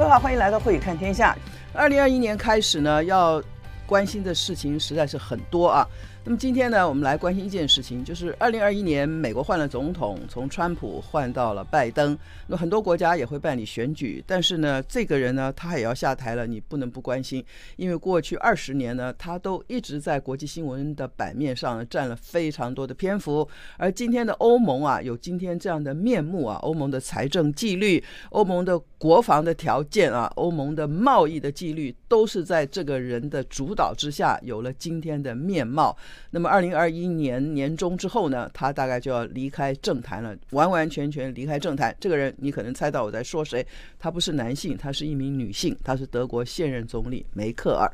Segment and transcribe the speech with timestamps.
[0.00, 1.36] 各位好，欢迎来到《寰宇看天下》。
[1.78, 3.38] 二零二一年开始呢，要
[3.86, 5.86] 关心的事情实在是很多啊。
[6.22, 12.16] 那么今天呢，我们来关心一件事情，就是二零二一年美国换了总统，从川普换到了拜登。
[12.46, 17.42] 那很多国家也会办理选举，但是呢，这个人呢，他也要下台了，你不能不关心，
[17.76, 23.48] 因为过去二十年呢，他都一直在国际新闻的版面上占了非常多的篇幅。
[23.78, 35.96] 而今天的欧盟啊，有今天这样的面目啊，欧盟的财政纪律、欧盟的国防的条件啊、欧盟的贸易的纪律，都是在这个人的主导之下有了今天的面貌。
[36.30, 41.94] 那么，二零二一年年中之后呢，他大概就要离开政坛了，完完全全离开政坛。
[41.98, 43.66] 这个人，你可能猜到我在说谁？
[43.98, 47.90] 他不是男性，他是一名女性，他是德国现任总理梅克尔。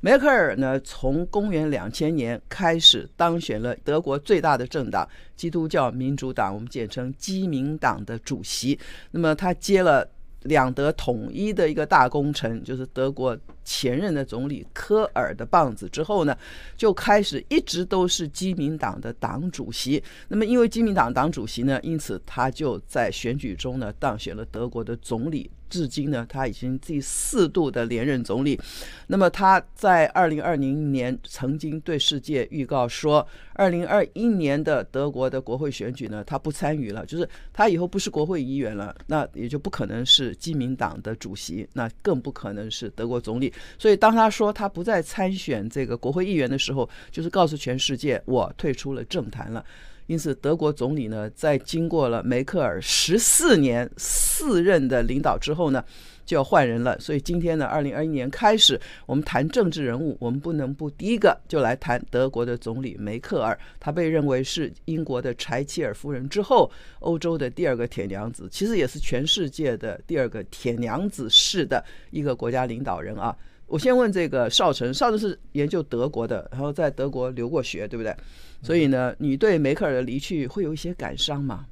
[0.00, 8.78] 梅克尔呢，从公元两千年开始当选了德国最大的政党基督教民主党，我们简称基民党的主席。
[9.10, 10.08] 那么，他接了。
[10.42, 16.36] 两德统一的一个大工程，就是德国前任的总理科尔的棒子之后呢，
[16.76, 20.02] 就开始一直都是基民党的党主席。
[20.28, 25.50] 那么，因为基民党党主席呢，因此他就在选举中呢当选了德国的总理。
[25.70, 28.60] 至今呢，他已经第四度的连任总理。
[29.06, 43.52] 那么他在二零二零年曾经对世界预告说，二零二一年的德国的国会选举呢，他不参与了，就是他以后不是国会议员了，那也就不可能是基民党的主席，那更不可能是德国总理。
[43.78, 49.64] 所以当他说他不再参选这个国会议员的时候，就是告诉全世界，我退出了政坛了。
[50.10, 55.84] 因此，德国总理呢，在经过了梅克尔十四年四任的领导之后呢，
[56.26, 56.98] 就要换人了。
[56.98, 63.56] 所以今天呢，二零二一年开始，我们谈政治人物，我们不能不第一个就来谈德国的总理梅克尔。
[63.78, 73.36] 他被认为是英国的柴契尔夫人之后，欧洲的第二个铁娘子，其实也是全世界的第二个铁娘子式的一个国家领导人啊。
[73.70, 78.14] 我先问这个少成，少成是研究德国的，然后在德国留过学，对不对？
[78.64, 81.66] 所以呢，你对梅克尔的离去会有一些感伤吗？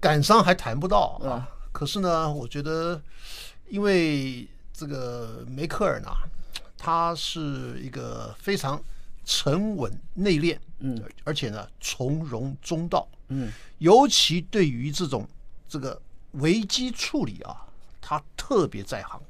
[0.00, 1.48] 感伤还谈不到啊。
[1.70, 3.00] 可是呢，我觉得，
[3.68, 6.08] 因为这个梅克尔呢，
[6.76, 8.82] 他是一个非常
[9.24, 15.24] 沉稳内敛，嗯，而且呢从容中道，嗯，尤其对于这种
[15.68, 16.00] 这个
[16.32, 17.64] 危机处理啊，
[18.00, 19.22] 他特别在行。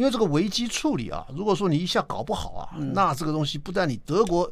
[0.00, 4.50] 因为这个危机处理啊，如果说你一下搞不好啊，那这个东西不但你德国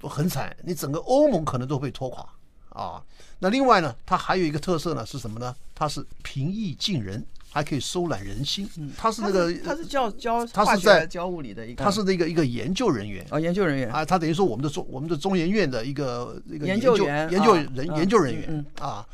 [0.00, 2.26] 很惨，你整个欧盟可能都被拖垮
[2.70, 3.02] 啊。
[3.40, 5.54] 那另外呢，它还有一个特色呢，是什么呢？
[5.74, 8.66] 它是平易近人，还可以收揽人心。
[8.96, 19.06] 它是那个，它是教教，它是在教物理的一个，它是那个一个研究人员啊，研究人员啊，他等于说我们的中我们的中研院的一个一个研究员研究人研究人员啊。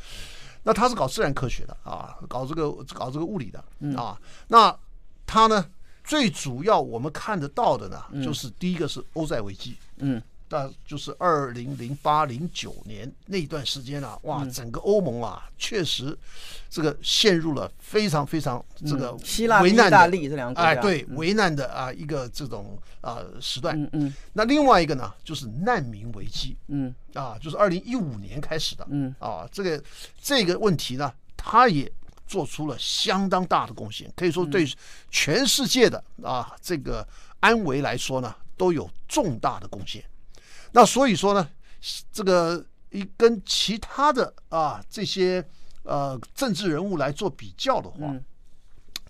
[0.63, 3.61] 那他是搞自然科学的啊，搞这个搞这个物理的
[4.01, 4.73] 啊，那。
[5.31, 5.63] 他呢，
[6.03, 10.19] 最主要我们看得到的呢，就是第一个是欧债危机，嗯，
[10.49, 16.17] 那就是二零零八零九年那段时间啊，哇，整个欧盟啊，确实
[16.67, 29.83] 这个陷入了非常非常这个希腊、意大利这两个哎，对，危难的啊一个这种啊时段，嗯嗯，那另外一个呢，就是难民危机，嗯，啊，就是二零一五年开始的，嗯，啊，这个
[30.19, 31.91] 这个问题呢，它也。
[32.29, 34.63] 做出了相当大的贡献，可以说对
[35.09, 37.05] 全世界的啊这个
[37.39, 40.05] 安危来说呢，都有重大的贡献。
[40.71, 41.49] 那所以说呢，
[42.11, 45.43] 这个一跟其他的啊这些
[45.81, 48.15] 呃政治人物来做比较的话，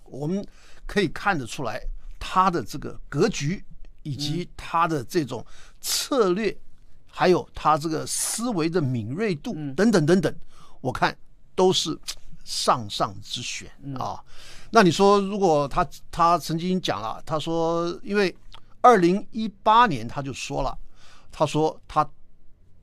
[0.04, 0.42] 我们
[0.86, 1.78] 可以看得出来
[2.18, 3.62] 他的这个格局
[4.02, 5.44] 以及他的这种
[5.82, 6.56] 策略，
[7.06, 10.34] 还有他这个思维的敏锐度等等等等，
[10.80, 11.14] 我看
[11.54, 11.98] 都是。
[12.44, 14.22] 上上之选啊，
[14.70, 18.34] 那你说，如果他他曾经讲了，他说，因为
[18.80, 20.76] 二零一八年他就说了，
[21.30, 22.08] 他说他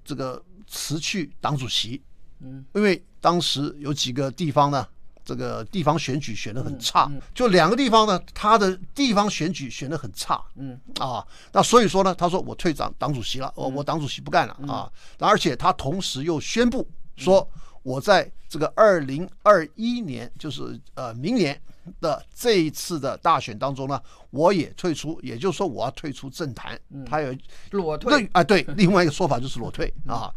[0.05, 2.01] 这个辞去党主席，
[2.39, 4.87] 嗯，因为当时有几个地方呢，
[5.25, 10.79] 这个地方选举选的很差，就两个地方呢，他的地方选举选的很差，嗯。
[10.99, 17.49] 啊，那所以说呢，他说我退党党主席了，我我党主席不干了啊，而且他同时又宣布说。
[17.87, 21.57] 我在这个二零二一年，就是呃明年
[22.01, 23.97] 的这一次的大选当中呢，
[24.29, 26.77] 我也退出，也就是说我要退出政坛。
[27.05, 27.33] 他有
[27.71, 30.29] 裸退啊，对， 另外一个说法就是裸退啊。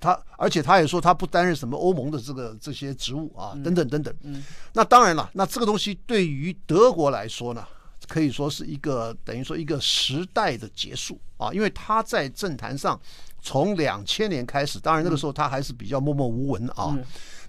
[0.00, 4.42] 他而且他也说他不担任什么欧盟的这个这些职务啊，等等等等。
[4.72, 7.62] 那当然了，那这个东西对于德国来说呢，
[8.08, 12.98] 可以说是一个等于说一个时代的结束啊，因为他在政坛上。
[13.46, 16.98] 从两千年开始，当然那个时候他还是比较默默无闻啊。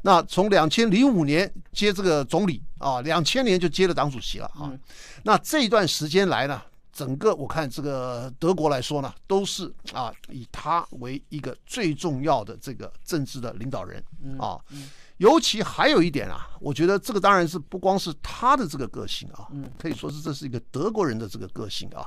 [0.04, 4.72] 那从两千零五年接这个总理啊，两千年就接了党主席了啊。
[5.24, 6.62] 那这一段时间来呢，
[6.94, 14.02] 整个我看这个德国来说呢，都是啊以他为一个最重要的这个政治的领导人
[14.38, 14.60] 啊。
[15.18, 19.50] 尤其还有一点啊，我觉得这个当然是不光是他的这个个性啊，
[19.80, 22.06] 可以说是这是一个德国人的这个个性啊。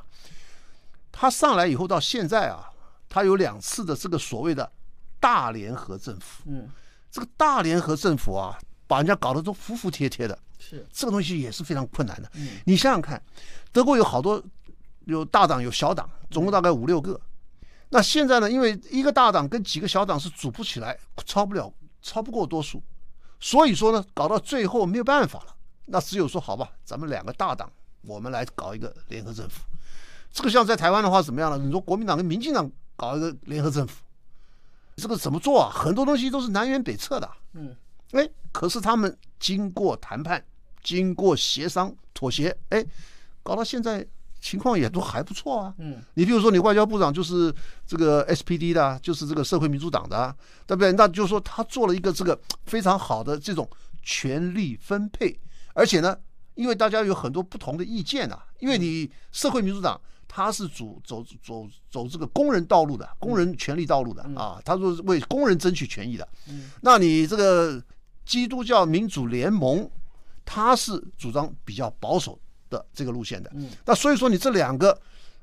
[1.10, 2.70] 他上来以后到现在啊，
[3.10, 4.72] 他有两次的这个所谓的
[5.18, 6.44] 大联合政府。
[6.46, 6.70] 嗯，
[7.10, 10.38] 这个大联合政府啊，把人家搞得都服服帖帖的。
[10.58, 12.30] 是，这个东西也是非常困难的。
[12.36, 13.20] 嗯，你想想看，
[13.72, 14.42] 德国有好多
[15.06, 17.20] 有大党有小党，总共大概五六个。
[17.88, 20.96] 那现在呢，因为一个大党跟几个小党是组不起来，
[21.26, 22.80] 超不了，超不过多数。
[23.40, 27.68] 所以说呢，搞到最后没有办法了，那只有说好吧，咱们两个大党，
[28.02, 29.62] 我们来搞一个联合政府。
[30.30, 31.58] 这个像在台湾的话怎么样呢？
[31.58, 34.02] 你说国民党跟民进党搞一个联合政府，
[34.96, 35.70] 这个怎么做啊？
[35.72, 37.30] 很多东西都是南辕北辙的。
[37.54, 37.74] 嗯，
[38.10, 40.44] 哎，可是他们经过谈判、
[40.82, 42.84] 经过协商、妥协，哎，
[43.42, 44.06] 搞到现在。
[44.42, 47.54] 情况也都还不错啊，嗯，你比如说你外交部长就是
[47.86, 50.34] 这个 SPD 的，就是这个社会民主党的，
[50.66, 50.90] 对不对？
[50.92, 53.68] 那就是说他做了一个这个非常好的这种
[54.02, 55.38] 权力分配，
[55.74, 56.16] 而且呢，
[56.54, 60.00] 因为大家有很多不同的意见啊，因为你社会民主党
[60.32, 67.82] 他是主走走走这个工人道路的，工人权利道路的啊，他说是为工人争取权益的，嗯，那你这个
[68.24, 69.90] 基督教民主联盟
[70.44, 72.38] 他是主张比较保守。
[72.70, 73.50] 的这个路线的，
[73.84, 74.96] 那所以说你这两个，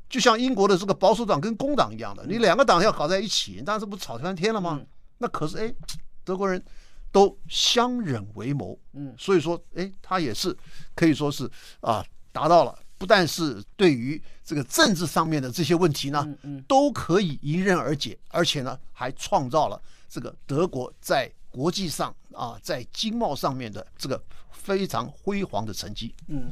[0.07, 4.81] 就像英国的这个保守党跟工党一样的，你两个党要搞在一起，那这不吵翻天了吗？
[5.18, 5.74] 那可是哎，
[6.24, 6.63] 德国人
[7.12, 10.56] 都相忍为谋，嗯，所以说哎，他也是
[10.95, 11.51] 可以说是
[11.81, 12.01] 啊，
[12.31, 16.25] 达到了不但是对于这个政治上面的这些问题呢，
[16.69, 19.77] 都可以迎刃而解，而且呢还创造了
[20.07, 26.49] 这个德国在国际上啊，在经贸上面的这个非常辉煌的成绩，嗯。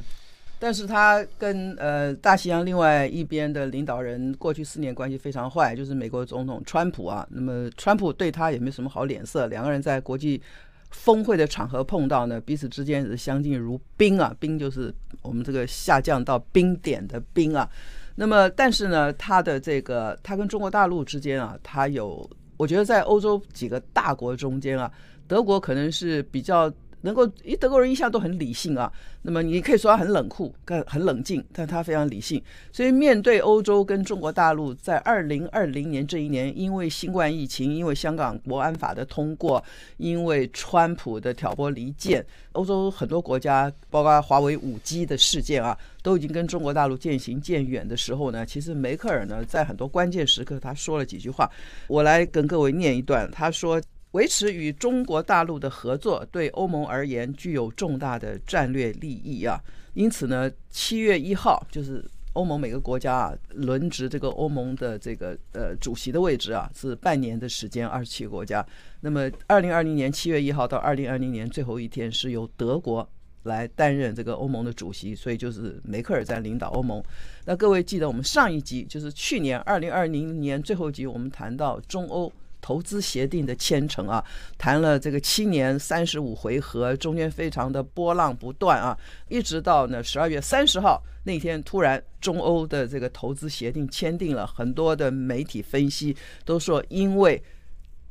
[0.58, 7.26] 但是他跟呃大西洋另外一边的领导人过去四年关系非常坏，就是美国总统川普啊。
[7.30, 10.42] 那么川普对他也没什么好脸色，两个人在国际
[10.90, 17.68] 峰会的场合碰到呢，彼此之间是相敬如宾啊，宾就是我们这个下降到冰点的冰啊。
[18.14, 24.90] 那么但是呢，他的这个他跟中国大陆之间啊，他有我觉得在欧洲几个大国中间啊，
[25.26, 26.72] 德国可能是比较。
[27.06, 28.92] 能够，因为德国人一向都很理性啊，
[29.22, 32.42] 那么你可以说他很冷酷，很很冷静，但他非常理性。
[32.72, 39.62] 所以面对欧洲跟中国大陆，在二零二零年这一年，因为新冠疫情，因为香港国安法的通过，
[39.98, 51.48] 因为川普的挑拨离间，欧洲很多国家，包括华为五 G 的事件啊，都已经跟中国大陆渐行渐远的时候呢，其实梅克尔呢，在很多关键时刻，他说了几句话，
[51.86, 53.80] 我来跟各位念一段，他说。
[54.16, 62.02] 维持与中国大陆的合作对欧盟而言具有重大的战略利益啊，因此呢，七月一号就是
[62.32, 68.66] 欧盟每个国家啊轮值这个欧盟的这个呃主席的位置啊，是半年的时间，二十七个国家。
[69.02, 73.06] 那么，二零二零年七月一号到二零二零年最后一天是由德国
[73.42, 77.04] 来担任这个欧盟的主席，所以就是梅克尔在领导欧盟。
[77.44, 82.32] 那各位记得我们上一集就是去年二零二零年最后一集，我们谈到中欧。
[82.66, 84.24] 投资协定的签成啊，
[84.58, 94.44] 谈了这个七年三十五回合，中间非常的波浪不断啊，一直到呢十二月三十号那天，突然中欧的这个投资协定签订了。
[94.44, 97.40] 很多的媒体分析都说，因为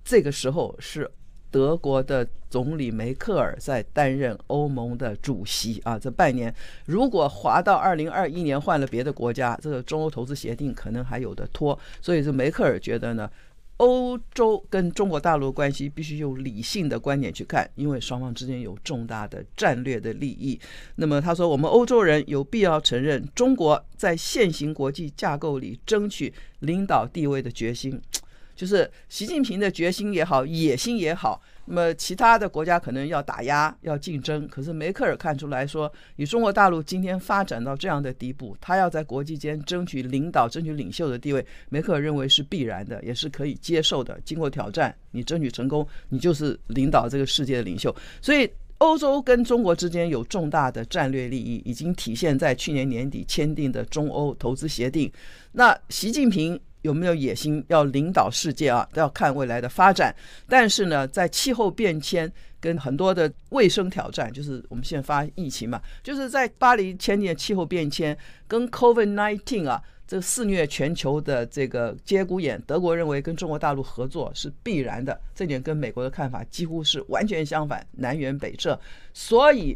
[0.05, 1.11] 这个时候是
[1.51, 11.77] 德国的总理梅克尔在担任欧盟的主席啊，这半年如果滑到二零二一年换了别的国家，这个中欧投资协定可能还有的拖。
[12.01, 13.29] 所以这梅克尔觉得呢。
[13.77, 20.59] 欧洲跟中国大陆关系必须用理性的观点去看，因为双方之间有重大的战略的利益。
[20.95, 28.01] 那么他说，我们欧洲人有必要承认中国在现行国际架构里争取领导地位的决心。
[28.55, 34.47] 就是习近平的决心也好，野心也好，那么其他的国家可能要打压、要竞争。
[34.47, 44.19] 可是梅克尔看出来说，以中国大陆今天发展到这样的地步，他要在国际间争取领导、争取领袖的地位，梅克尔认为是必然的，也是可以接受的。
[44.23, 47.95] 经过挑战，你争取成功，你就是领导这个世界的领袖。
[48.21, 55.11] 所以，欧洲跟中国之间有重大的战略利益，已经体现在去年年底签订的中欧投资协定。
[55.51, 56.59] 那习近平。
[56.85, 58.87] 有没有野心要领导世界啊？
[58.93, 60.15] 都要看未来的发展。
[60.47, 68.15] 但是呢，在气候变迁跟很多的卫生挑战，就是我们现在发疫情嘛，就是在巴黎签订气候变迁
[68.47, 78.79] 跟 COVID-19 啊，这肆虐全球的这个节骨眼，德国认为跟中国大陆合作是必然的，这点跟美国的看法几乎是完全相反，南辕北辙。
[79.11, 79.75] 所以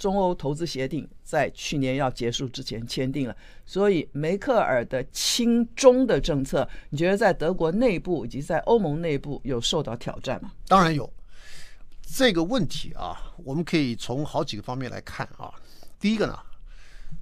[0.00, 3.36] 中欧投资协定在去年要结束之前签订了。
[3.66, 10.52] 所以梅克尔的亲中的政策，你觉得在德国内部以及在欧盟内部有受到挑战吗？
[10.66, 11.08] 当然有。
[12.12, 15.54] 这个问题啊，我们可以从好几个方面来看啊。
[16.00, 16.36] 第一个呢，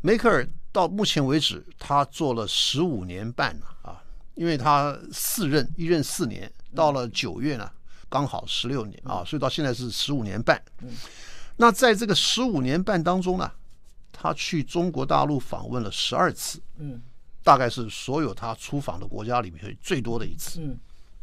[0.00, 4.02] 梅克尔到目前为止，他做了十五年半了啊，
[4.34, 7.70] 因为他四任，一任四年，到了九月呢，
[8.08, 10.58] 刚好十六年啊，所以到现在是十五年半。
[11.58, 13.50] 那在这个十五年半当中呢，
[14.10, 17.02] 他去中国大陆访问了十二次，嗯，
[17.44, 20.60] 大概是所有他出访的国家里面最多的一次。
[20.62, 20.78] 嗯，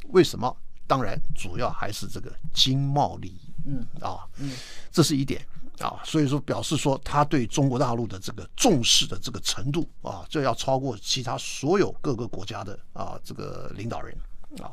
[0.10, 0.56] 为什么？
[0.86, 3.40] 当然，主要还是这个经贸利益。
[3.66, 4.56] 嗯啊，嗯，
[4.92, 5.44] 这是一点
[5.80, 14.16] 啊，所以说表示说他对中国大陆的这个重视的这个程度啊，这要超过其他所有各个国家的啊这个领导人
[14.62, 14.70] 啊。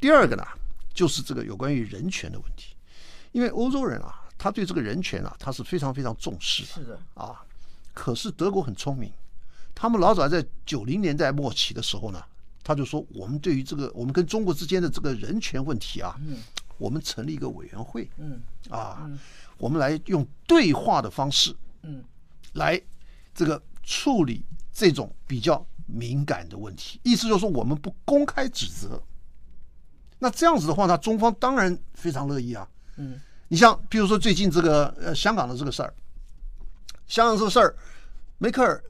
[0.00, 0.44] 第二个呢，
[0.92, 2.74] 就是这个有关于人权的问题，
[3.30, 6.68] 因为欧洲人啊，他对这个人权啊，他是非常非常重视的。
[6.68, 7.44] 是的啊，
[7.92, 9.12] 可是德国很聪明，
[9.74, 12.24] 他们老早在九零年代末期的时候呢，
[12.64, 16.38] 他就说我们对于这个我们跟中国之间的这个人权问题啊，嗯。
[16.78, 19.06] 我们成立一个委员会，嗯啊，
[19.58, 22.02] 我们来用对话的方式，嗯，
[22.54, 22.80] 来
[23.34, 24.42] 这个处理
[24.72, 26.98] 这种比较敏感的问题。
[27.02, 28.98] 意思就是说，我们不公开指责。
[30.18, 32.66] 那这样子的话，呢中方当然非常乐意啊。
[32.96, 35.92] 嗯，你像比如说最近这个呃香港的这个事儿，
[37.06, 37.74] 香港这个事儿，
[38.38, 38.82] 梅克尔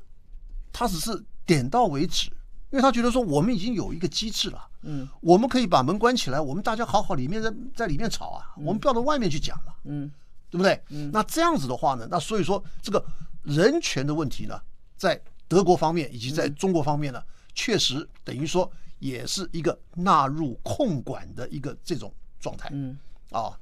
[0.71, 2.31] 他只是点到为止。
[2.71, 10.09] 因为他觉得说，我们已经有一个机制了，嗯，我们可以把门关起来，我们大家好好里面在在里面吵啊，我们不要到外面去讲嘛，嗯，
[10.49, 10.81] 对不对？
[10.91, 13.05] 嗯，那这样子的话呢，那所以说这个
[13.43, 14.57] 人权的问题呢，
[14.97, 17.21] 在德国方面以及在中国方面呢，
[17.55, 22.97] 确实等于说也是一个纳入控管的一个这种状态，嗯，
[23.33, 23.59] 啊，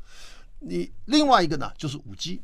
[0.60, 2.42] 你另外一个呢就是五 G，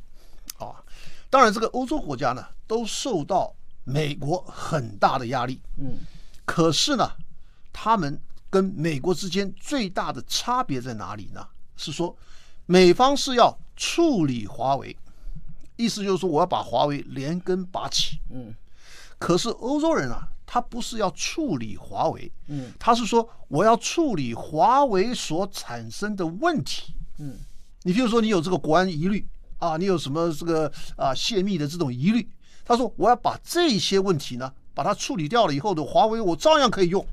[0.58, 0.82] 啊，
[1.30, 3.54] 当然这个欧洲国家呢都受到
[3.84, 5.98] 美国很大的压力，嗯。
[6.46, 7.10] 可是呢，
[7.72, 11.46] 他们跟美国之间最大的差别在哪里呢？
[11.76, 12.16] 是说，
[12.66, 14.96] 美方是要处理华为，
[15.76, 18.18] 意思就是说我要把华为连根拔起。
[18.30, 18.54] 嗯。
[19.18, 26.94] 可是欧洲人啊，他不是要处理华为，嗯，他是说我要处理华为所产生的问题。
[27.18, 27.38] 嗯。
[27.84, 29.24] 你比如说，你有这个国安疑虑
[29.58, 32.28] 啊，你有什么这个啊泄密的这种疑虑，
[32.64, 34.52] 他说我要把这些问题呢。
[34.76, 37.06] 把它处理掉了以后的华为，我照样可以用，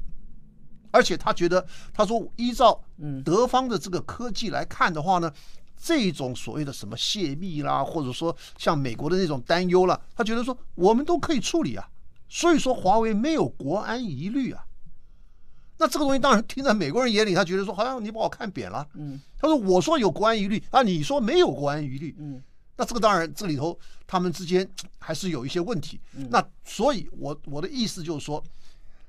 [0.90, 1.64] 而且他觉得，
[1.94, 2.82] 他说依照
[3.24, 5.32] 德方的这个科技来看的话呢，
[5.78, 11.88] 这种所谓的什么泄密啦，或者说像美国的那种担忧啦，他觉得说我们都可以处理啊，
[12.28, 14.66] 所以说华为没有国安疑虑啊。
[15.82, 18.88] 那这个东西当然听在美国人眼里，他觉得说好像你把我看扁了。
[18.94, 22.16] 嗯，他说我说有国安疑虑啊，你说没有国安疑虑。
[22.20, 22.40] 嗯。
[22.78, 24.68] 那这个当然，这里头他们之间
[25.00, 26.00] 还是有一些问题。
[26.30, 28.44] 那所以我，我我的意思就是说，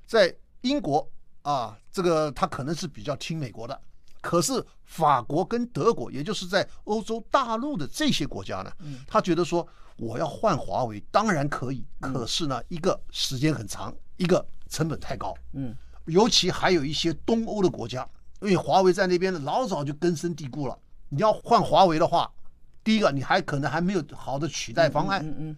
[0.06, 1.06] 在英国
[1.42, 3.78] 啊，这个他可能是比较听美国的。
[4.20, 8.72] 可是法国跟德国，也就是在欧洲大陆的这些国家呢，
[9.06, 15.34] 他觉得说我要换华为当然可以，可是呢，一个时间很长，一个成本太高。
[15.54, 15.74] 嗯，
[16.06, 18.08] 尤其还有一些东欧的国家，
[18.40, 20.78] 因为华为在那边呢老早就根深蒂固了。
[21.08, 22.30] 你要换华为的话，
[22.82, 25.24] 第一个，你还可能还没有好的取代方案。
[25.24, 25.56] 嗯嗯。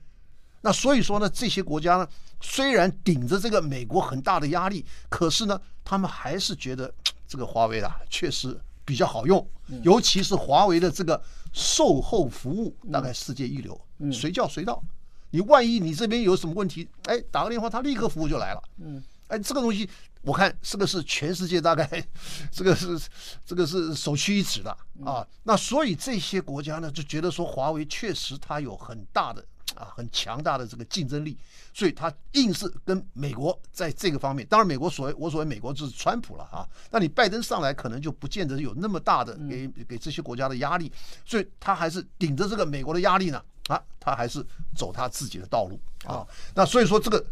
[0.61, 2.09] 那所以说呢，这些国家呢，
[2.41, 6.93] 虽然顶着这个美国很大的压力，可是呢，他们还是觉得
[7.29, 9.47] 这个华为啊，确实比较好用。
[9.83, 11.23] 尤其是华为的这个
[11.53, 13.81] 售后服务，大概世界一流，
[14.13, 14.83] 随叫随到。
[15.31, 18.63] 你万一你这边有什么问题，哎，打个电话，他立刻服务就来了。
[18.79, 19.03] 嗯。
[19.29, 19.89] 哎，这个东西
[20.25, 22.03] 我看这个是全世界大概，
[22.51, 22.99] 这个是
[23.45, 25.27] 这个是首屈一指的啊。
[25.43, 31.37] 那所以这些国家呢就觉得说华为确实它有很大的啊很强大的这个竞争力，
[31.75, 34.47] 所以它硬是跟美国在这个方面。
[34.47, 36.67] 当然，美国所谓我所谓美国就是川普了啊。
[36.91, 40.91] 那你拜登上来可能就不见得有那么大的给给这些国家的压力，
[41.27, 44.43] 所以他还是顶着这个美国的压力呢啊，他还是
[44.75, 46.27] 走他自己的道路啊。
[46.55, 47.23] 那所以说这个。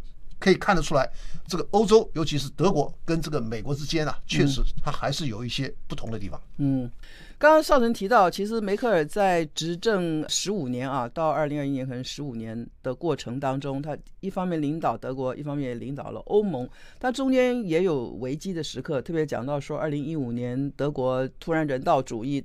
[0.42, 1.08] 可以看得出来，
[1.46, 6.40] 这个欧洲，尤其是德国跟这个美国之间啊，确实它还是有一些不同的地方。
[6.58, 6.90] 嗯，
[7.38, 16.68] 刚刚少成提到，其实梅克尔在执政十五年啊，到二零二一年可能十五年的过程当中，他一方面领导德国，一方面也领导了欧盟，
[16.98, 22.44] 他中间也有危机的时刻，特别讲到说，二零一五年德国突然人道主义。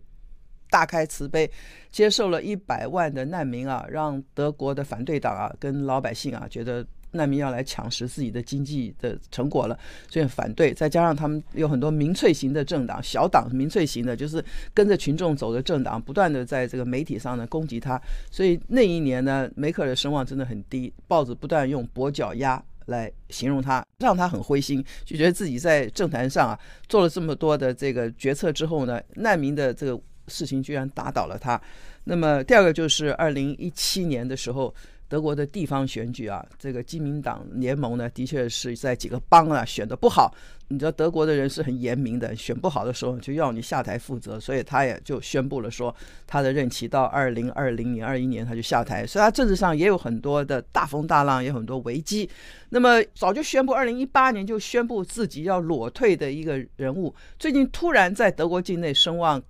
[0.69, 1.49] 大开慈悲，
[1.89, 9.77] 接受了一百万的难民啊，让德国的反对党啊跟老百姓啊觉得难民要来抢食自己的经济的成果了，
[10.09, 10.73] 所以反对。
[10.73, 17.99] 再加上他们有很多民粹型的政党、小党民粹型的，就是跟着群众走的政党，不断的在这个媒体上呢攻击他。
[18.29, 26.59] 所以那一年呢，梅克尔的声望真的很低，报纸不断用跛脚鸭来形容他，让他很灰心，就觉得自己在政坛上啊
[26.89, 31.59] 做了这么多的这个决策之后呢，难民的这个事情居然打倒了他。
[32.03, 34.73] 那么第二个就是二零一七年的时候。
[35.09, 40.33] 德国的地方选举啊，这个基民党联盟呢，的确是在几个邦啊选的不好。
[40.69, 45.95] 你知道德国的人是很严明的，选不好的时候就要你下台负责，所以他也就宣布了说，
[46.25, 49.07] 他的任期到二零二零年、二一年他就下台。
[49.07, 52.29] 所以他政治上也有很多的大风大浪，也有很多危机。
[52.69, 59.41] 那么早就宣布，二零一八年就宣布自己要裸退的一个人物，最近突然在德国境内声望。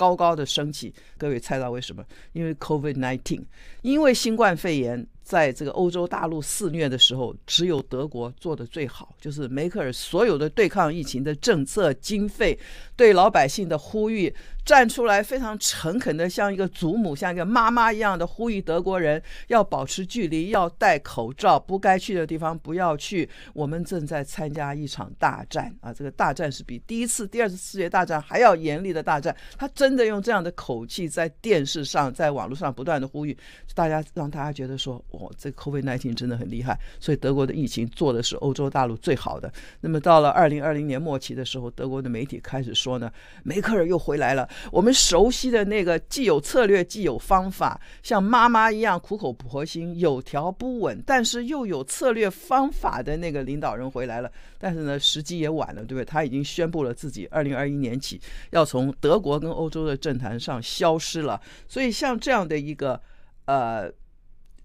[0.00, 2.02] 高高的升起，各位猜到为什么？
[2.32, 3.42] 因为 COVID nineteen，
[3.82, 5.06] 因为新冠肺炎。
[5.22, 12.58] 在这个欧洲大陆肆虐的时候，只有德国做的最好，就是梅克尔所有的对抗疫情的政策、经费、
[12.96, 14.34] 对老百姓的呼吁，
[14.70, 23.28] 站出来非常诚恳的，像一个祖母、像一个妈妈一样的呼吁德国人要保持距离，要戴口罩，不该去的地方不要去。
[23.52, 25.92] 我们正在参加一场大战啊！
[25.92, 29.36] 这个大战是比第一次、第二次世界大战还要严厉的大战。
[29.58, 33.36] 他真的用这样的口气在电视上、在网络上不断的呼吁
[33.74, 35.04] 大家，让大家觉得说。
[35.10, 39.52] 哦，这 COVID-19 真的很厉害，所以德国的疫情做的是欧洲大陆最好的。
[39.80, 43.10] 那么到了二零二零年末期的时候，德国的媒体开始说呢，
[43.42, 44.48] 梅克尔又回来了。
[44.70, 54.30] 我们熟悉的那个既有策略、既有方法，像妈妈一样苦口婆心、有条不紊，但是又有策略方法的那个领导人回来了。
[54.58, 56.04] 但是呢，时机也晚了，对不对？
[56.04, 61.40] 他已经宣布了自己二零二一年起要从德国跟欧洲的政坛上消失了。
[61.68, 63.00] 所以像这样的一个
[63.46, 63.92] 呃。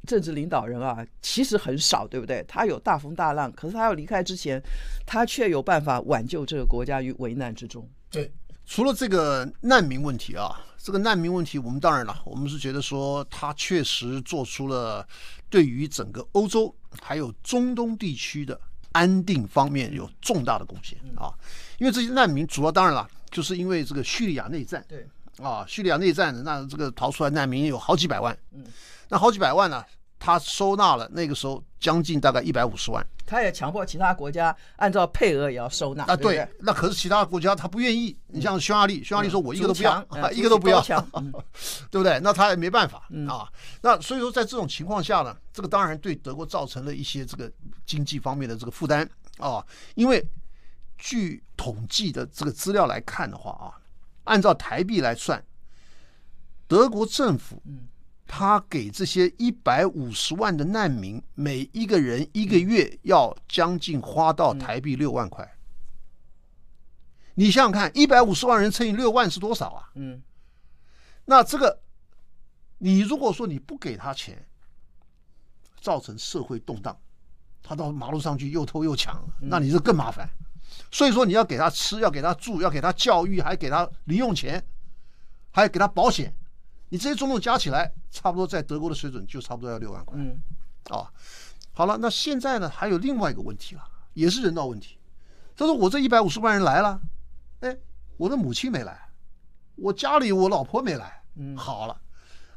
[0.07, 2.45] 政治领导人啊，其实很少，对不对？
[2.47, 4.61] 他有大风大浪，可是他要离开之前，
[5.03, 7.89] 他却有办法挽救这个国家于危难之中。
[8.11, 8.31] 对，
[8.65, 15.07] 除了这个难民问题啊，这个难民问题，我们当然了，我们是觉得说他确实做出了
[15.49, 18.59] 对于整个欧洲还有中东地区的
[18.91, 21.33] 安定方面有重大的贡献啊。
[21.77, 24.83] 因为这些难民主要当然了，就是因为这个叙利亚内战。
[24.87, 25.07] 对
[25.43, 28.37] 啊，叙利亚内战，那这个逃出来难民有好几百万。
[28.53, 28.63] 嗯。
[29.09, 29.83] 那好几百万呢？
[30.19, 33.05] 他收纳了那个时候将近大概一百五十万。
[33.27, 36.15] 他也强迫其他国家按照配额也要收纳啊。
[36.15, 38.15] 对，对，那可是其他国家他不愿意。
[38.27, 40.79] 你像匈牙利，匈牙利说我一个都不要， 一个都不要，
[41.89, 42.19] 对不对？
[42.21, 43.51] 那他也没办法啊。
[43.81, 47.51] 那所以说，在这种情况下呢，这个当然对德国造成了一些这个
[47.83, 49.65] 经济方面的这个负担啊。
[49.95, 50.23] 因为
[50.99, 53.73] 据统计的这个资料来看的话啊，
[54.25, 55.43] 按照台币来算，
[56.67, 57.59] 德国政府
[58.27, 65.49] 他给这些一百五十万的难民，每一个人一个月要将近花到台币六万块。
[67.35, 69.89] 你想想看，一百五十万人乘以六万是多少啊？
[69.95, 70.21] 嗯，
[71.25, 71.81] 那这个，
[72.77, 74.45] 你如果说你不给他钱，
[75.81, 76.97] 造成社会动荡，
[77.61, 80.27] 他到马路上去又偷又抢，那你是更麻烦。
[80.91, 84.65] 所以说你要给他吃，要给他住，要给他教育，还给他零用钱，
[85.51, 86.33] 还要给他保险。
[86.95, 90.17] 你这些种种加起来，差不多在德国的水准就差不多要六万块。
[90.17, 90.39] 嗯，
[90.85, 91.11] 啊，
[91.73, 93.81] 好了，那现在呢，还有另外一个问题了，
[94.13, 94.97] 也是人道问题。
[95.57, 96.97] 他说：“我这一百五十万人来了，
[97.59, 97.77] 哎，
[98.15, 99.09] 我的母亲没来，
[99.75, 101.21] 我家里我老婆没来。
[101.35, 101.99] 嗯，好了，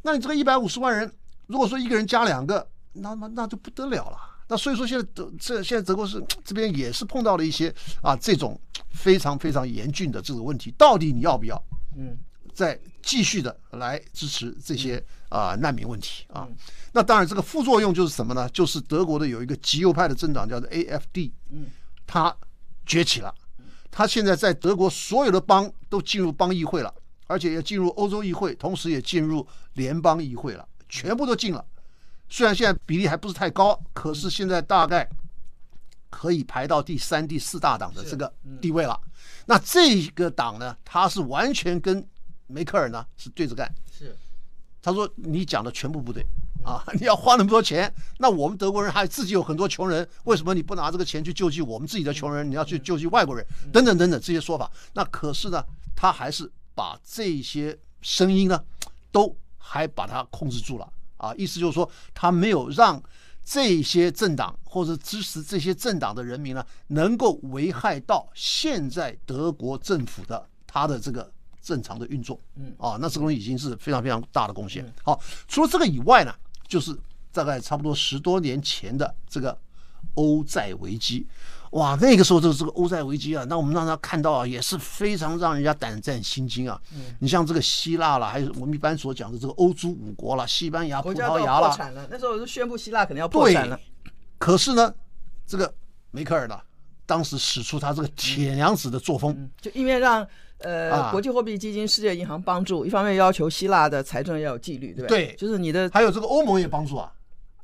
[0.03, 1.13] 那你这个一百五十万人，
[1.49, 4.19] 如果说一个人加两个，那那那就不得了了。
[4.47, 7.75] 那所以说现在德这现在德国是这边也是碰到了一些
[8.05, 8.57] 啊这种
[8.91, 11.61] 非常非常严峻的这个问题，到底你要不要？
[11.97, 12.17] 嗯。”
[12.55, 12.77] 再
[13.09, 16.47] 继续的来支持这些啊、呃、难民问题啊，
[16.93, 18.47] 那当然这个副作用就是什么呢？
[18.51, 21.71] 就是德国的有一个极右派的政党叫做 AFD，嗯，
[22.07, 22.37] 他
[22.85, 23.35] 崛起了，
[23.91, 26.95] 它现在在德国所有的邦都进入邦议会了，
[27.27, 31.65] 而且也进入欧洲议会，同时也进入联邦议会了，全部都进了。
[32.29, 35.09] 虽然现在比例还不是太高，可是现在大概
[36.11, 39.01] 可以排到第三、第四大党的这个地位了。
[39.47, 42.07] 那这个党呢，它是完全跟
[42.49, 44.17] 梅克尔呢是对着干，是，
[44.83, 46.25] 他说你讲的全部不对
[46.65, 46.83] 啊！
[46.99, 52.51] 你要花那么多钱，那我们德国人还自己有很多穷人，为什么你不拿这个钱去救济我们自己的穷人？
[52.51, 54.71] 你要去救济外国人，等等等等这些说法。
[54.95, 55.63] 那可是呢，
[55.95, 58.65] 他还是把这些声音呢，
[59.13, 61.35] 都还把它控制住了啊！
[61.37, 63.03] 意思就是说，他没有让
[63.45, 71.31] 这些政党或者支持这些政党的人民呢，能够危害到现在德国政府的他的这个。
[71.63, 74.85] 正常的运作，嗯啊，那这个东西已经是非常非常大的贡献。
[75.03, 76.35] 好，除了这个以外呢，
[76.67, 76.97] 就是
[77.33, 79.59] 大概差不多十多年前的这个
[80.15, 81.27] 欧债危机。
[81.73, 86.81] 哇，那个时候这个这个欧债危机啊，那我们让他看到啊，也是非常让人家胆战心惊啊。
[86.95, 93.79] 嗯，你像这个希腊啦，还有我们一般所讲的这个欧洲五国啦，西班牙、葡萄牙啦，那时候就宣布希腊可能要破产了。
[94.39, 94.95] 可是呢，
[95.47, 95.75] 这个
[96.11, 96.59] 梅克尔呢，
[97.05, 100.27] 当时使出他这个铁娘子的作风，嗯、就一面让
[100.59, 105.27] 呃、啊、国际货币基金、世界银行帮助，一方面要求希腊的财政要有纪律，对不对？
[105.27, 107.13] 对，就是你的，还有这个欧盟也帮助啊。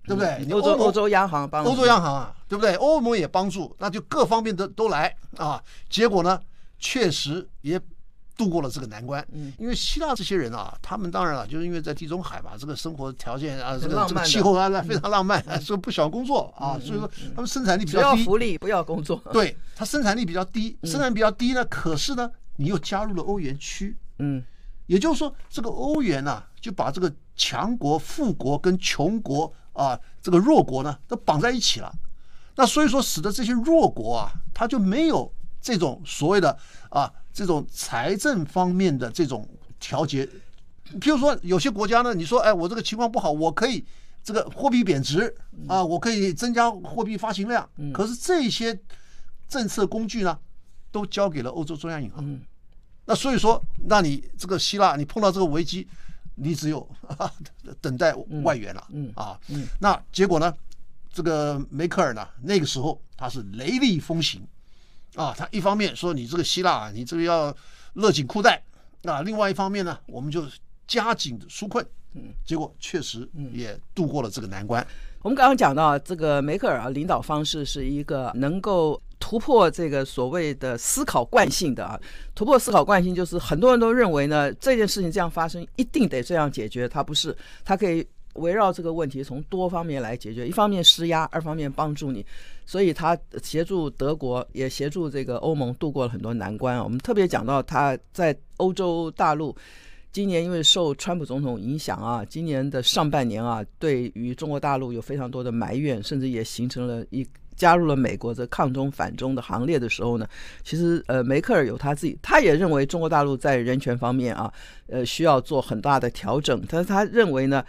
[0.07, 0.47] 对不对？
[0.53, 2.75] 欧洲欧洲央行帮助，欧洲央行啊，对不对？
[2.75, 5.59] 欧盟也帮助，那就各方面的都来啊。
[5.89, 6.39] 结果呢，
[6.79, 7.81] 确实也
[8.37, 9.27] 度过了这个难关。
[9.33, 18.17] 嗯，因为希腊这些人啊，他们当然了，就是因为在地中海吧，这个生活条件啊，这个这个气候啊，非常浪漫，说不喜欢工作啊，所以说他们生产力比较低。
[18.17, 19.17] 不要福利，不要工作。
[19.33, 24.43] 对，他生产力比较低，生产比较低呢，可是呢，你又加入了欧元区，嗯，
[24.87, 29.53] 也就是说，这个欧元呢，就把这个强国、富国跟穷国。
[29.75, 31.93] 啊，这个弱国呢都绑在一起了，
[32.55, 35.29] 那所以说使得这些弱国啊，它就没有
[35.61, 36.57] 这种所谓的
[36.91, 39.49] 啊这种财政方面的这种
[39.81, 40.25] 调节。
[41.01, 43.85] 譬如说有些国家呢，你说哎，我这个情况不好，我可以
[44.23, 45.35] 这个货币贬值
[45.67, 48.79] 啊，我可以增加货币发行量，可是这些
[49.49, 50.39] 政策工具呢，
[50.95, 52.41] 都交给了欧洲中央银行。
[53.05, 55.87] 那所以说，那你这个希腊，你碰到这个危机。
[56.37, 56.85] 你只有
[57.81, 60.53] 等待外援了，嗯啊，嗯，那结果呢？
[61.13, 62.27] 这个梅克尔呢？
[62.43, 64.43] 那个时候他是雷厉风行，
[65.15, 67.57] 啊，他一方面说你这个希腊啊，你这个要
[67.93, 68.61] 勒紧裤带，
[69.05, 70.45] 啊，另外一方面呢，我们就
[70.89, 74.85] 加紧的纾困，嗯，结果确实也度过了这个难关。
[75.23, 79.01] 我们刚刚讲到这个梅克尔啊，领导方式是一个能够。
[79.25, 81.99] 突破这个所谓的思考惯性的啊，
[82.35, 87.35] 突破思考惯性就是很多人都认为呢，这件事情这样发生一定得这样解决，它不是，
[87.65, 92.23] 它可以围绕这个问题从多方面来解决，一方面施压，二方面帮助你，
[92.67, 96.85] 所以他协助德国，也协助这个欧盟度过了很多难关啊。
[96.85, 99.57] 我们特别讲到他在欧洲大陆，
[100.13, 107.27] 今年因为受川普总统影响啊，今年的上半年啊，对于中国大陆有非常多的埋怨，甚至也形成了一。
[107.57, 110.27] 加入了美国的抗中反中的行列的时候呢，
[110.63, 114.53] 其实呃梅克尔有他自己，他也认为中国大陆在人权方面啊，
[114.89, 117.65] 呃需要做很大的调整，但是他认为呢。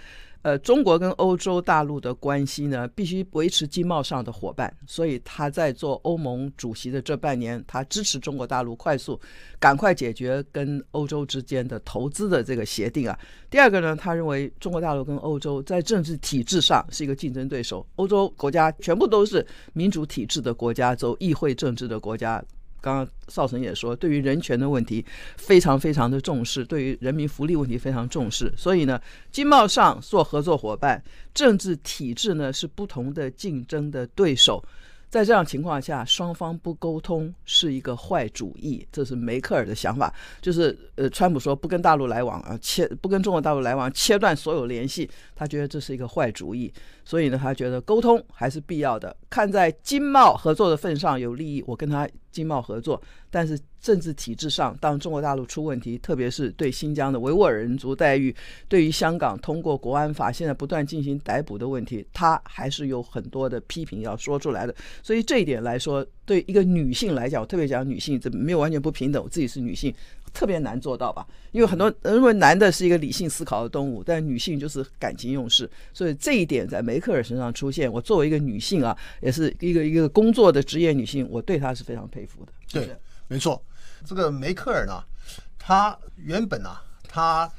[0.46, 9.20] 呃，中国跟欧洲大陆的关系呢，必须维持经贸上的伙伴，所以他在做欧盟主席的这半年，他支持中国大陆快速、
[9.60, 13.20] 赶快解决跟欧洲之间的投资的这个协定啊。
[13.50, 22.40] 第二个呢，他认为中国大陆跟欧洲在政治体制上是一个竞争对手，欧洲国家全部都是民主体制的国家，走议会政治的国家。
[22.86, 25.04] 刚刚少成也说，对于人权的问题
[25.38, 34.64] 非常非常的重视，对于人民福利问题非常重视，所以呢，经贸上做合作伙伴，政治体制呢是不同的竞争的对手。
[35.08, 40.14] 在这样情况下，双方不沟通是一个坏主意，这是梅克尔的想法。
[40.42, 46.74] 就是呃，川普说不跟大陆来往啊，切不跟中国大陆来往，切断所有联系，他觉得这是一个坏主意。
[47.06, 49.16] 所以呢，他觉得沟通还是必要的。
[49.30, 53.02] 看在经贸合作的份上有利益，我跟他经贸合作。
[53.32, 58.36] 但是政治体制上，当中国大陆出问题，特别是对新疆的维吾尔人族待遇，
[58.68, 64.76] 对于香港通过国安法现在不断进行逮捕的问题，他还是有很多的批评要说出来的。
[65.02, 69.24] 所以这一点来说，对一个女性来讲，我特别讲女性，这没有完全不平等。
[69.24, 69.94] 我自己是女性，
[70.34, 71.26] 特别难做到吧？
[71.52, 75.70] 因为很多人认为男的是一个理性思考的动物，但女性就是感情用事。
[75.94, 82.52] 所以这一点在梅克尔身上出现，我作为一个女性啊，也是一个一个工作的职业女性，我对她是非常佩服的。
[82.72, 82.90] 对。
[83.28, 83.60] 没错，
[84.06, 85.04] 这个梅克尔呢，
[85.58, 87.52] 她原本呢、啊，他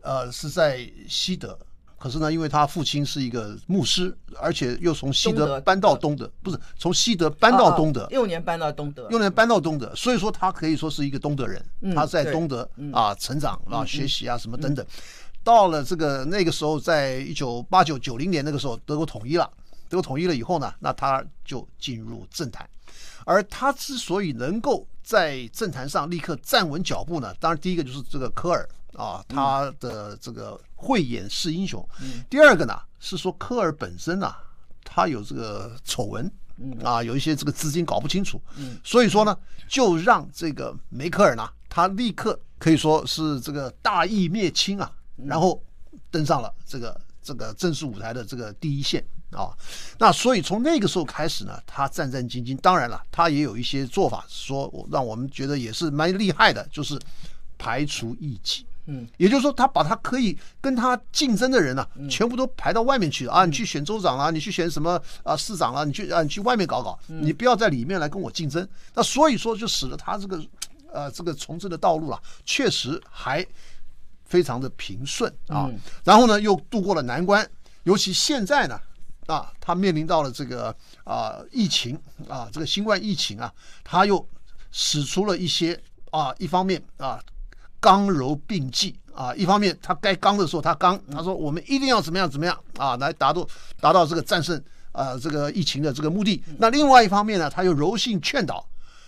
[0.00, 1.58] 呃是在西德，
[1.98, 14.86] 可是呢，因为他父亲是一个牧师，而且又从西德搬到东德，东德不是从西德搬到东德，幼年搬到东德，幼年搬到东德，所以说他可以说是一个东德人，嗯、他在东德啊成长啊学习啊什么等等，
[15.42, 19.50] 到了这个那个时候，在一九八九九零年那个时候，德国统一了，
[19.88, 22.68] 德国统一了以后呢，那他就进入政坛。
[23.24, 31.86] 而他之所以能够在政坛上立刻站稳脚步呢，当然第一个就是这个科尔啊，他的这个慧眼识英雄。
[32.30, 34.38] 第二个呢是说科尔本身啊，
[34.84, 36.30] 他有这个丑闻
[36.82, 38.40] 啊，有一些这个资金搞不清楚，
[38.84, 39.36] 所以说呢，
[39.68, 45.60] 就让这个梅克尔呢，他立刻可以说是这个大义灭亲啊，然后
[46.10, 49.04] 登上了这个这个正式舞台的这个第一线。
[49.30, 49.52] 啊，
[49.98, 52.56] 那所以从那个时候开始呢，他战战兢兢。
[52.62, 56.98] 当然了，他也有一些做法，说让我们觉得也是蛮厉害的，就是
[57.58, 58.64] 排除异己。
[58.90, 63.44] 嗯，也就是说，他把他可以跟他竞争的人呢、啊，全部都排到外面去啊！
[63.44, 68.66] 你去选州长啦，你去选什么啊市长啦，你去啊你去外面搞搞，你不要在里面来跟我竞争。
[68.94, 70.42] 那所以说，就使得他这个
[70.90, 73.46] 呃这个从政的道路啊，确实还
[74.24, 75.70] 非常的平顺啊。
[76.02, 77.46] 然后呢，又度过了难关，
[77.82, 78.80] 尤其现在呢，
[79.26, 80.74] 啊，他面临到了这个
[81.04, 81.94] 啊疫情
[82.26, 83.52] 啊，这个新冠疫情啊，
[83.84, 84.26] 他又
[84.72, 85.78] 使出了一些
[86.10, 87.20] 啊，一方面啊。
[87.80, 93.44] 刚柔并济啊，一方面他该刚的时候他刚，他说我们一定要怎么样怎么样啊，来达到
[93.80, 94.62] 达到这个战胜
[94.92, 96.40] 啊这个疫情的这个目的。
[96.58, 98.64] 那另外一方面呢，他又柔性劝导。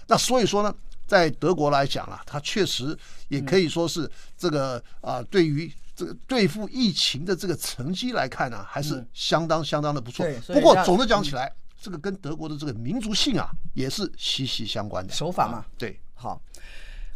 [0.08, 0.74] 那所以说呢，
[1.06, 2.96] 在德国来讲啊，他确实
[3.28, 10.26] 也可以说是这个啊，对于这个对付疫情的这个成绩来看呢，还是相当相当的不错。
[10.48, 15.64] 不过总的讲起来，这个跟德国的这个民族性啊也是息息相关的手法嘛。
[15.78, 16.40] 对，好，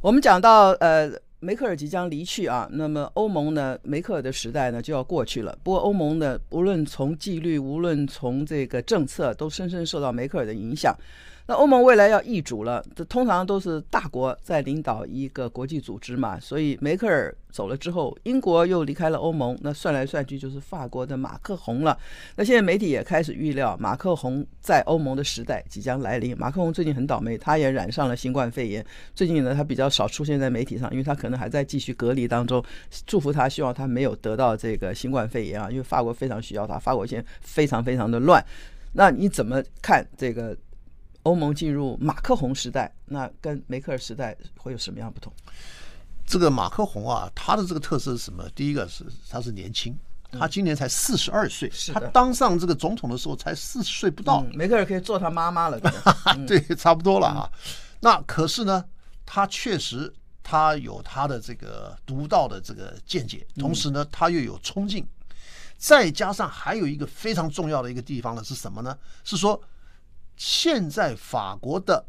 [0.01, 1.11] 我们讲到呃。
[1.45, 3.79] 梅克尔即将离去啊，那么欧盟呢？
[3.83, 5.57] 梅克尔的时代呢就要过去了。
[5.63, 10.97] 不过欧盟呢，无论从纪律，无论从这个政策，都深深受到梅克尔的影响。
[11.47, 16.41] 那欧盟未来要易主了，这通常都是大国在领导一个国际组织嘛。
[16.41, 21.99] 所以梅克尔走了之后，英国又离开了欧盟，那算来算去就是法国的马克宏了。
[22.37, 26.35] 那现在媒体也开始预料，马克宏在欧盟的时代即将来临。
[26.39, 28.83] 马克宏最近很倒霉，他也染上了新冠肺炎。
[29.15, 32.65] 最近呢，他比较少出现在媒体上，因为他可能还在继续隔离当中。
[33.07, 36.79] 祝福他，希望他没有得到这个新冠肺炎啊，因为法国非常需要他。
[36.79, 38.43] 法国现在非常非常的乱。
[38.95, 40.57] 那你怎么看这个？
[41.25, 45.33] 欧盟进入马克宏时代，那跟梅克尔时代会有什么样不同？
[46.27, 48.49] 这个马克宏啊，他的这个特色是什么？
[48.55, 49.95] 第一个是他是年轻，
[50.33, 54.43] 他今年才四十二岁，他当上这个总统的时候才四十岁不到。
[54.55, 55.79] 梅克尔可以做他妈妈了，
[56.47, 57.51] 对， 差不多了啊。
[58.01, 58.85] 那可是呢，
[59.27, 65.07] 他确实他有他的这个独到的这个见解，同时呢，他又有冲劲，
[65.77, 68.95] 再加上还有一个非常重要的一个地方呢，是什么呢？
[69.25, 69.59] 是说。
[70.37, 72.05] 现在法国的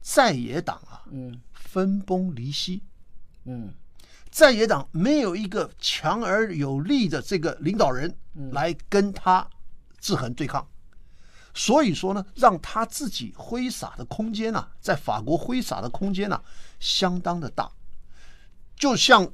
[0.00, 2.82] 在野党啊，嗯，分崩离析，
[3.44, 3.74] 嗯，
[4.30, 8.16] 在野党没有一个强而有力的这个领导人
[8.52, 9.44] 来跟他
[9.98, 10.64] 制衡对抗，
[11.54, 16.40] 所以说呢，让他自己挥洒的空间呢，在法国挥洒的空间呢，
[16.78, 17.68] 相当的大。
[18.76, 19.26] 就像，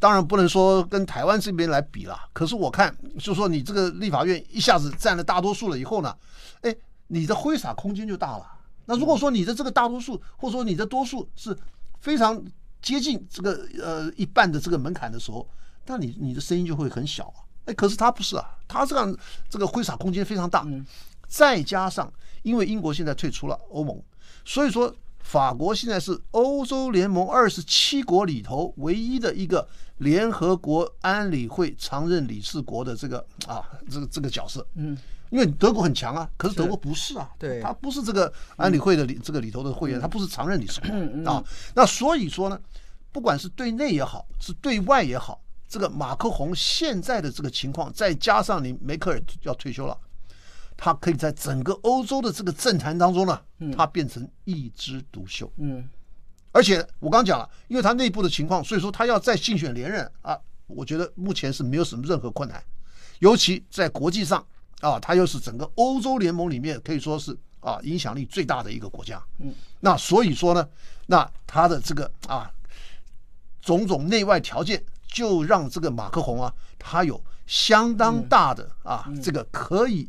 [0.00, 6.16] 当然不能说跟台湾这边来比了，可是我看，就说你这个立法院一下子占了大多数了以后呢，
[6.62, 6.74] 哎。
[7.08, 8.46] 你的挥洒空间就大了。
[8.86, 11.54] 那如果说你的这个大多数，或者说你的多数是
[12.00, 12.42] 非常
[12.80, 15.46] 接近这个呃一半的这个门槛的时候，
[15.84, 17.44] 那你你的声音就会很小啊。
[17.66, 19.14] 哎，可是他不是啊，他这样
[19.50, 20.66] 这个挥洒空间非常大。
[21.26, 22.10] 再加上
[22.42, 24.02] 因为英国现在退出了欧盟，
[24.46, 29.68] 所以说法国现在是欧洲联盟二十七国里头唯一的一个
[29.98, 34.66] 联合国安理会常任理事国的这个啊这个这个角色。
[34.76, 34.96] 嗯。
[35.30, 41.44] 因为德国很强啊，可是德国不是啊，对，他不是这个安理会的里这个里头的会员，他不是常任理事国啊。
[41.74, 42.58] 那所以说呢，
[43.12, 49.94] 不管是对内也好，是对外也好，这个马克宏现在的这个情况，再加上你梅克尔要退休了，
[50.78, 53.38] 他可以在整个欧洲的这个政坛当中呢，
[53.76, 55.52] 他变成一枝独秀。
[55.58, 55.86] 嗯，
[56.52, 60.38] 而且我刚讲了，因为他内部的情况，所以说他要再竞选连任啊，
[60.68, 62.62] 我觉得目前是没有什么任何困难，
[63.18, 64.42] 尤其在国际上。
[64.80, 69.20] 啊，它又是整个欧洲联盟里面可以说是啊影响力最大的一个国家。
[69.38, 70.68] 嗯，那所以说呢，
[71.06, 72.48] 那它的这个啊
[73.60, 80.08] 种种内外条件，就让这个马克宏啊，他有相当大的啊这个可以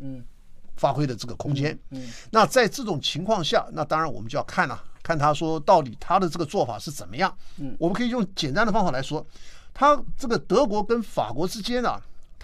[0.76, 1.78] 发挥的这个空间。
[1.90, 7.36] 嗯，那在这种情况下，那当然我们就要看了，看他说到底他的这个做法是怎么样。
[7.58, 9.26] 嗯，我们可以用简单的方法来说，
[9.74, 12.00] 他这个德国跟法国之间啊。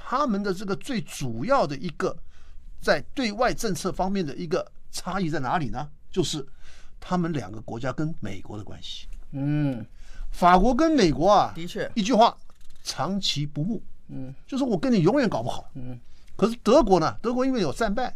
[0.08, 2.16] 他们的这个最主要的一个
[2.80, 5.90] 在对外政策方面的一个差异在哪里呢？
[6.12, 6.46] 就是
[7.00, 9.08] 他们两个国家跟美国的关系。
[9.32, 9.84] 嗯，
[10.30, 12.38] 法国跟美国啊，的确一句话，
[12.84, 13.82] 长期不睦。
[14.10, 15.68] 嗯，就是我跟你永远搞不好。
[15.74, 16.00] 嗯，
[16.36, 17.18] 可是德国呢？
[17.20, 18.16] 德国因为有战败，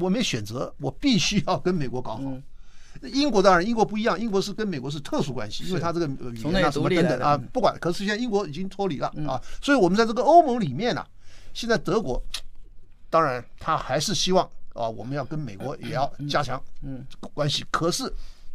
[0.00, 2.22] 我没选择，我必须要跟美国搞好。
[3.00, 7.78] 英国当然，英国不一样，英国是跟美国是特殊关系，因为它这个语言啊什么等等啊，不管。
[7.78, 11.06] 可是现在英国已经脱离了啊，所以我们在这个欧盟里面呢。
[11.58, 12.22] 现在德国，
[13.10, 17.66] 当然他还是希望啊，我们要跟美国也要加强嗯关系。
[17.68, 18.08] 可是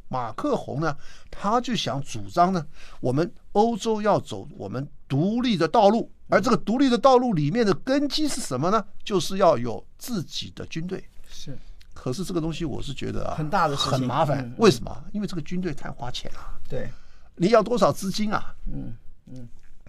[0.07, 0.95] 马克宏呢，
[1.29, 2.65] 他就想主张呢，
[3.01, 8.81] 我们欧洲要走我们独立的道路，而这个独立的道路里面的根基是什么呢？
[9.03, 11.03] 就是要有自己的军队。
[11.27, 11.59] 是，
[11.93, 14.49] 可是这个东西我是觉得啊，很大的，很麻烦。
[14.59, 15.03] 为什么？
[15.11, 16.39] 因为这个军队太花钱了。
[16.69, 16.89] 对，
[17.35, 18.55] 你要多少资金啊？
[18.73, 19.45] 嗯嗯。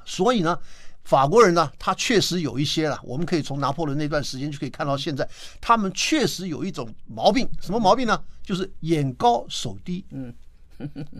[0.07, 0.59] 所以呢，
[1.04, 2.98] 法国人呢，他确实有一些了。
[3.02, 5.28] 我们可以从拿破仑那段时间就可以看到，现在
[5.60, 8.20] 他们确实有一种毛病，什么毛病呢？
[8.42, 10.04] 就是眼高手低。
[10.10, 10.34] 嗯。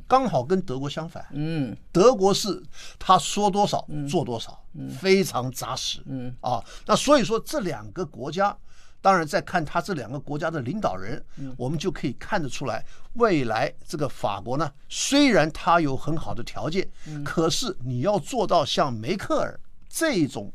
[0.09, 2.61] 刚好跟德国相反，嗯，德国是
[2.99, 4.61] 他说多少做多少，
[4.99, 8.55] 非常扎实，嗯啊，那所以说这两个国家，
[9.01, 11.25] 当然在看他这两个国家的领导人，
[11.57, 16.91] 我们就可以看得出来，未来这个法国呢，虽然他有很好的条件，
[17.25, 19.59] 可是你要做到像梅克尔
[19.95, 20.53] 这种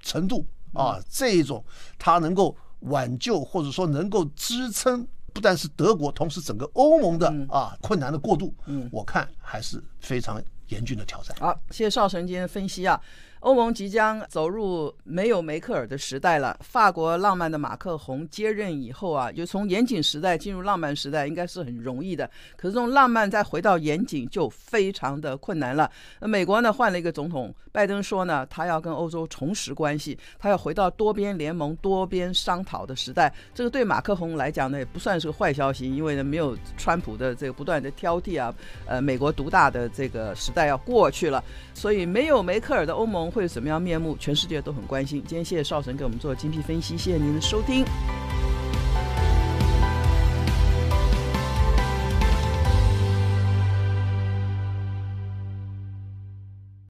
[0.00, 1.64] 程度啊，这种
[1.98, 5.06] 它能够挽救或者说能够支撑。
[5.32, 11.36] 不但是德国，同时整个欧盟的啊困难的过渡，嗯，我看还是非常严峻的挑战。
[11.38, 12.98] 好，谢谢邵神今天的分析啊。
[13.46, 16.58] 欧盟即将走入没有梅克尔的时代了。
[16.64, 22.28] 法国浪漫的马克宏接任以后啊，就从严谨时代进入浪漫时代，应该是很容易的。
[22.56, 25.88] 可是这种浪漫再回到严谨，就非常的困难了。
[26.18, 33.32] 那美国呢，换了一个总统，拜登说呢，他要跟欧洲重拾关系，他要回到多边联盟、多边商讨的时代。
[33.54, 38.52] 这个对马克宏来讲呢，也不算是个坏消息，因为呢，没有川普的这个不断的挑剔啊，
[38.86, 41.44] 呃，美国独大的这个时代要过去了。
[41.72, 44.16] 所以没有梅克尔的欧盟会有什么样面目？
[44.18, 45.22] 全世界都很关心。
[45.26, 47.84] 今天谢谢少神给我们做精辟分析，谢谢您的收听。